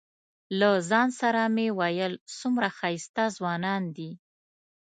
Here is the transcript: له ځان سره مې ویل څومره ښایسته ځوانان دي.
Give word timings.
له 0.59 0.69
ځان 0.89 1.09
سره 1.21 1.41
مې 1.55 1.67
ویل 1.77 2.13
څومره 2.39 2.67
ښایسته 2.77 3.23
ځوانان 3.37 3.83
دي. 3.97 4.11